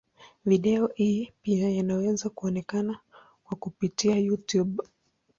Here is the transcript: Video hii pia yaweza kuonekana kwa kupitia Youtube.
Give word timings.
Video 0.45 0.87
hii 0.95 1.31
pia 1.41 1.69
yaweza 1.69 2.29
kuonekana 2.29 2.99
kwa 3.43 3.57
kupitia 3.57 4.15
Youtube. 4.15 4.83